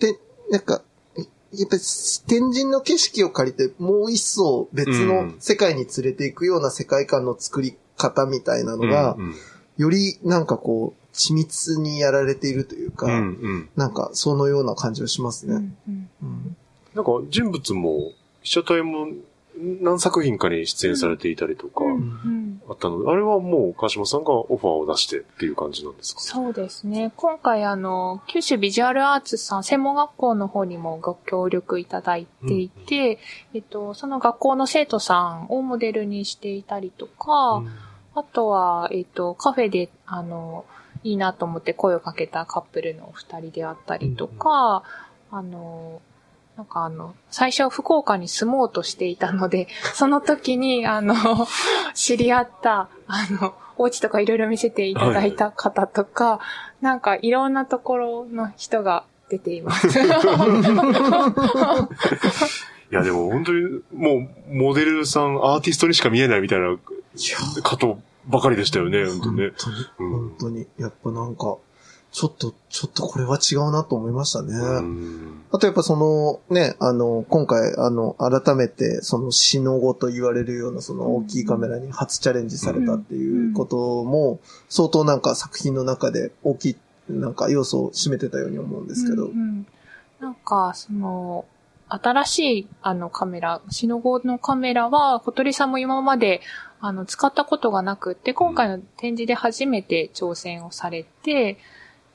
[0.00, 0.18] で、
[0.50, 0.82] なんか、
[1.14, 1.82] やっぱり
[2.26, 9.34] 天神の景色を借りて、もう一層別の世界に連れていくような世界観の作り方みたいなのが、うん。
[9.76, 13.68] よりなんかこう、緻密にやられているというか、うんうん。
[13.76, 15.54] なんかそのような感じがしますね。
[15.54, 16.08] うんうん。
[16.22, 16.56] うん。
[16.94, 19.08] なんか人物も、被写体も
[19.82, 22.62] 何作品かに出演されていたりとか、うんうん。
[22.68, 23.02] あったの。
[23.02, 26.20] で、あれはもう川島さんがオファーを出してっていう感じなんですか？
[26.20, 27.12] そうですね。
[27.16, 33.18] 今回あの、九州ビジュアルアーツさん、専門学校の方にもご協力いただいていて、
[33.52, 37.62] えっと、その学校の生徒さんをモデルにしていたりとか、
[38.14, 40.64] あとは、えっと、カフェで、あの、
[41.04, 44.82] いいなと思って声をかけたカップルのお二人であったりとか、
[45.30, 46.00] あの、
[46.56, 51.14] なんかあの、最初福岡に住もうとしていたので、 その時に、あの、
[51.94, 56.40] 知り合った、あの、お家とかいろいろ見せていただいた方とか、
[56.80, 59.88] なんかいろんなところの人が出ています。
[59.98, 60.06] い
[62.94, 66.76] や、でも本当に、もう、モデルさん、アーティストにしか見えないみたいな
[67.62, 69.52] 方ばかりでしたよね、本当にね。
[69.56, 70.66] 本当に、うん本当に。
[70.78, 71.56] やっぱなんか、
[72.12, 74.54] ちょっと、ちょっとこれは違うなと思いましたね。
[74.54, 86.76] うんあとやっぱそのね、あの、今回、あの、改めて、その、死の後と言われるような、その大きいカメラに初チャレンジされたっていうことも、相当なんか作品の中で大きい、
[87.10, 89.26] なんか要素を占めてたように思うんですけど。
[89.26, 89.66] うんうん
[90.22, 91.44] なんか、その、
[92.00, 96.40] 新しいあのカメラ、シノゴのカメラは、小鳥さんも今まで
[96.80, 101.58] あの使ったことがなくって、今回の展示で初めて挑戦をされて、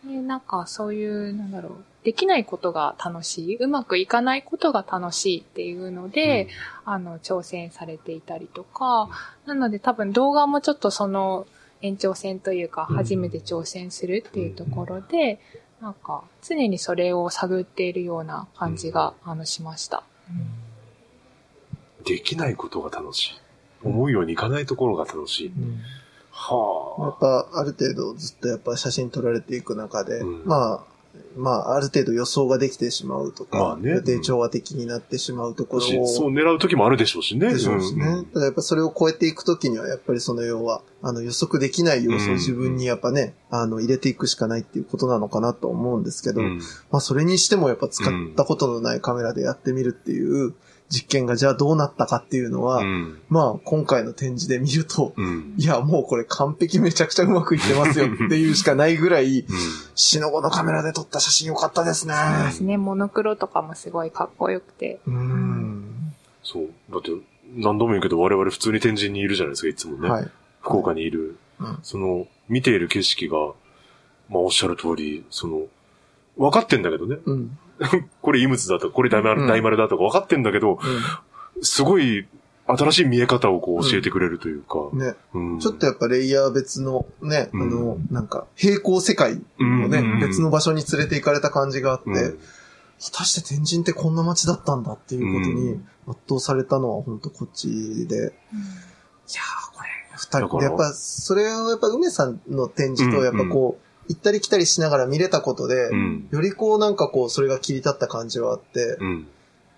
[0.03, 1.71] でなんかそういう、なんだろう、
[2.03, 6.47] できないことが楽しい、うまくいかないことが楽しいっていうので、
[6.85, 9.09] あの、挑戦されていたりとか、
[9.45, 11.45] なので多分動画もちょっとその
[11.81, 15.39] 延長線というか、うん初めて挑戦するっていうところで、
[15.81, 20.03] なんか、常にそれを探っているような感じが、あの、しました。
[22.03, 23.41] できないことが楽しい。
[23.83, 25.47] 思うようにいかないところが楽しい。
[25.47, 25.81] うん
[26.39, 30.96] やはっぱ、ある程度ずっとやっぱ写真撮られていく中で、うんまあ、
[31.35, 35.93] まあ、ある程度予想ができてしまうとか、まあね予定調和的になってしまうとこあ。
[35.93, 37.53] ろを、そう狙う時もあるでしょうしね。
[37.53, 38.05] でしょうしね。
[38.05, 46.57] うんただやっぱそれを超えていくときには、やっぱりその要は、あの予測できない要素を自分にやっぱね、あの入れていくしかないっていうことなのかなと思うんですけど、うん
[46.91, 50.53] まあそれにしてもやっぱ使ったことのないカメラでやってみるっていう
[50.89, 59.45] 実験がじゃあどうなったかっていうのは、うんまあ今回の展示で見ると、うんいやもうこれ完璧めちゃくちゃうまくいってますよっていうしかないぐらい、うん
[59.99, 62.13] 死の後のカメラで撮った写真良かったですね。
[62.13, 62.77] そうですね。
[62.77, 64.99] モノクロとかもすごいかっこよくて。
[65.07, 66.13] うん。
[66.43, 66.69] そう。
[66.91, 67.11] だって、
[67.55, 70.07] 何度も言うけど、我々普通に天神にいるじゃないですか、いつもね。
[70.07, 70.31] はい。
[70.61, 71.37] 福岡にいる。
[71.59, 73.37] うんその、見ている景色が、
[74.29, 75.63] まあおっしゃる通り、その、
[76.37, 77.17] 分かってんだけどね。
[77.25, 77.57] うん。
[78.21, 79.47] これイムツだとか、これ大丸,、うん。
[79.47, 80.79] 大丸だとか分かってんだけど、
[81.59, 82.27] うすごい
[82.67, 84.89] 新しい見え方をこう教えてくれるというか。
[84.93, 84.99] ん。
[84.99, 85.15] ね。
[85.33, 85.59] うん。
[85.59, 87.61] ちょっとやっぱレイヤー別のね、うん。
[87.61, 92.39] あの、なんか、平行世界をね、うん別の場所に連れて行かれた感じがあって、うん。
[92.99, 98.31] 果たして天神ってこんな街だったんだっていうことうに圧倒されたのは本当こっちで、いやー
[99.73, 100.59] これ、二人。
[100.59, 106.27] で、やっぱ、それをやっぱ梅さんの展示と、やっぱこう、行ったり来たりしながら見れたことで、うん。
[106.31, 109.27] よりこうなんかこう、それが切り立った感じはあって、うん。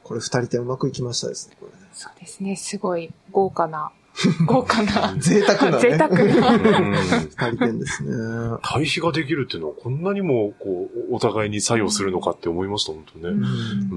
[0.03, 1.87] これ二人でうまくいきましたですね、これね。
[1.93, 2.55] そうですね。
[2.55, 3.91] すごい豪華な、
[4.45, 5.81] 豪華な、贅沢なね。
[5.81, 6.53] 贅沢な。
[6.53, 8.57] うん二人展ですね。
[8.63, 13.29] 対比ができるっていうのはこんなにもこうお互いに作用するのかって思いました、本当ね。
[13.29, 13.45] うんう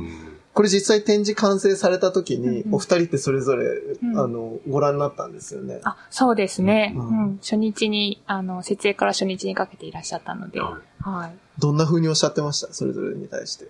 [0.02, 3.64] んこれ実際展示完成された時に、うんうんお二人ってそれぞれ、
[4.02, 5.80] うんあの、ご覧になったんですよね。
[5.84, 6.92] あ、そうですね。
[6.94, 7.38] ううんん。
[7.38, 10.60] 初日に、あの、設営から初日にかけていらっしゃったので。
[10.60, 11.32] ははい。
[11.58, 12.72] どんな風におっしゃってました？
[12.72, 13.68] それぞれに対して。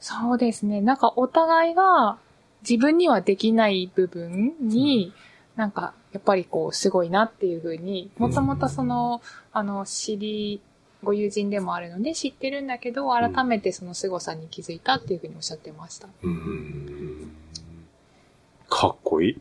[0.00, 0.80] そうですね。
[0.80, 2.18] なんかお互いが
[2.68, 5.12] 自分にはできない部分に、
[5.56, 9.20] なんかやっぱりこうすごいなっていうふうに、もともとその、
[9.52, 10.60] あの、知り、
[11.04, 16.08] ご友人でもあるので知ってるんだけど、改めてその凄さに気づいたっていうふうにおっしゃってました。
[16.22, 17.30] うん
[18.68, 19.36] かっこいい。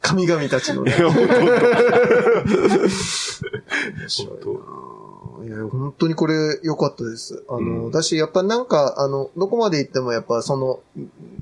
[0.00, 0.94] 神々たちのね。
[0.96, 1.26] いや本
[4.42, 7.44] 当いや、本当にこれ良かったです。
[7.48, 10.80] あの、うんだし、やっぱなんか、あの、どこまで行ってもやっぱその、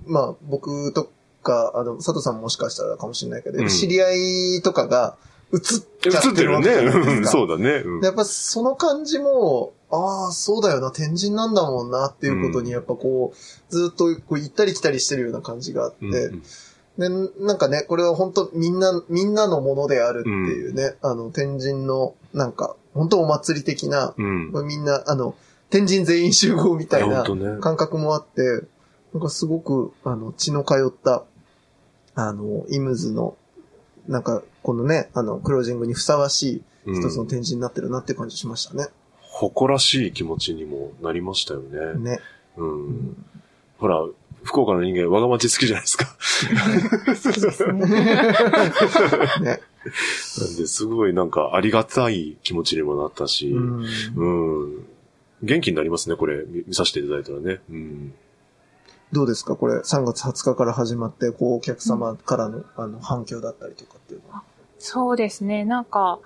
[0.06, 1.10] まあ、僕と
[1.42, 5.16] か、あの、佐藤さんももしかしたらかもしれないけど、うん知り合いとかが、
[5.56, 5.80] っ
[6.34, 7.28] てるわけじゃないですか。
[7.28, 7.82] そうだね。
[7.84, 16.42] うんでやっぱその感じも、ああ、そうだよな、天神なんだもんなっていうことに、やっぱこう、ずっとこう行ったり来たりしてるような感じがあって、うん
[16.98, 24.52] で、なんかね、これは本当みんな、みんなのものであるっていうね、あの、天神の、なんか、本当お祭り的な、うん。
[24.52, 25.34] まあみんな、あの、
[25.70, 27.24] 天神全員集合みたいな
[27.60, 28.42] 感覚もあって、
[29.12, 31.24] なんかすごく、あの、血の通った、
[32.14, 33.36] あの、イムズの、
[34.08, 38.86] なんか、このね、あの、クロージングにふさわしい一つの展示になってるなって感じしましたね。
[39.20, 41.98] 誇らしい気持ちにもなりましたよね。
[41.98, 42.20] ね。
[42.56, 43.16] うん。
[43.78, 44.04] ほら、
[44.44, 46.16] 福岡の人間、我が町好きじゃないですか。
[49.40, 49.60] ね。
[50.38, 53.84] なんで、すごいなんかありがたい気持ちにもなったし、うん
[54.16, 54.86] うん。
[55.42, 57.60] 元気になりますね、これ、見見させていただいたらね。
[57.70, 58.12] うん。
[59.14, 59.56] どうですか？
[59.56, 64.42] これ、3月20日から始まって、こう、お客様からの、あの、反響だったりとかっていうのは。
[64.78, 65.64] そうですね。
[65.64, 66.18] なんか、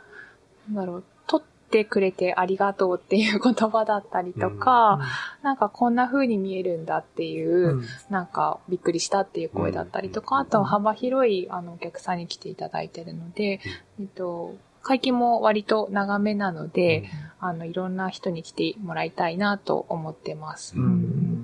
[0.72, 5.00] なんだろう、撮ってくれてありがとうっていう言葉だったりとか、
[5.42, 7.84] なんかこんな風に見えるんだっていう、うん。
[8.08, 13.60] なんかびっくりしたっていう声だったりとか、あとは幅広いあのお客さんに来ていただいてるので、
[14.00, 17.04] えっと、会期も割と長めなので、
[17.38, 20.74] あの、いろんな人に来てもらいたいなと思ってます。
[20.76, 21.37] うん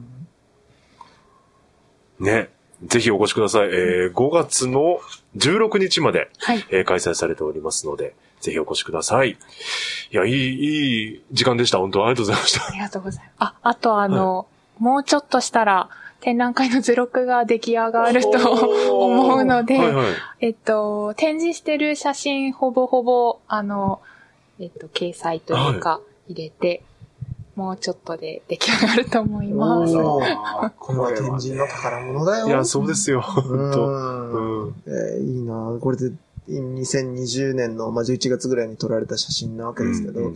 [2.19, 2.49] ね。
[2.85, 3.69] ぜひお越しください。
[3.69, 5.01] えー、5月の
[5.37, 6.65] 16日まで、はい。
[6.71, 9.31] えー開催されておりますので、ぜひお越しください。
[9.31, 9.37] い
[10.11, 11.79] や、いい、いい時間でした。
[11.79, 12.71] 本当ありがとうございましたあ。
[12.73, 13.33] りがとうございます。
[13.39, 14.47] あ、あとあの、
[14.79, 15.89] もうちょっとしたら、
[16.21, 20.07] 展覧会の図録が出来上がると思うので、はいはい。
[20.41, 24.01] えっと、展示してる写真ほぼほぼ、あの、
[24.59, 26.83] えっと、掲載というか、入れて、
[27.57, 29.95] もうちょっとで出来上がると思います。
[29.95, 30.21] こ
[30.93, 32.49] れは天神の宝物だよ。
[32.49, 33.21] いや、そうですよ。
[33.21, 36.13] 本当うんうんえーいいなこれで、
[36.49, 40.35] 2020年の、まあ、11月ぐらいに撮られた写真なわけですけど、うんうん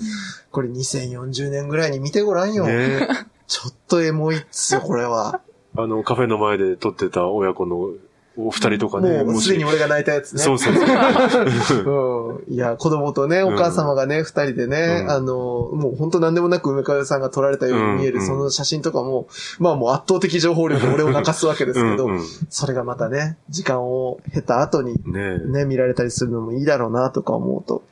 [0.50, 2.66] これ2040年ぐらいに見てごらんよ。
[2.66, 3.06] ね
[3.46, 5.40] ちょっとエモいっすよ、これは。
[5.76, 7.90] あの、カフェの前で撮ってた親子の
[8.40, 10.38] お二人とかね、もうすでに俺が泣いたやつね。
[10.40, 12.38] そうそうそう。
[12.46, 12.54] うん。
[12.54, 15.24] いや、子供とね、お母様がね、二人でね、うんあの、
[15.72, 19.26] もう本当何でもなく梅川さんが撮られたように見える、うんその写真とかも、
[19.58, 27.82] まあもう圧倒的情報量で俺を泣かすわけですけど、うんうんそれがまたね、時間を経た後にねね、見られたりするのもいいだろうなとか思うと、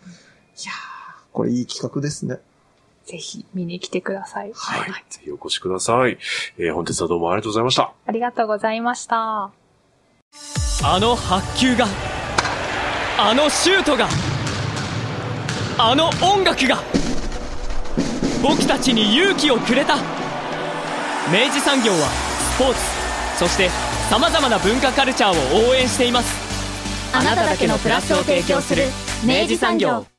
[0.63, 0.75] いやー、
[1.33, 2.39] これいい企画ですね。
[3.05, 4.53] ぜひ見に来てください。
[4.55, 4.91] はい。
[5.09, 6.19] ぜひお越しください。
[6.59, 7.93] えー本日はどうもありがとうございました。
[8.07, 9.66] ありがとうございました。
[10.84, 11.87] あの発球が
[13.18, 14.09] あのシュートが
[15.78, 16.82] あの音楽が
[18.43, 19.97] 僕たちに勇気をくれた。
[21.32, 22.09] 明治産業は
[22.55, 22.80] スポーツ
[23.39, 23.68] そして
[24.09, 26.47] さまざまな文化カルチャーを応援しています。
[27.12, 28.84] あなただけのプラスを提供する
[29.24, 30.16] 明治産業。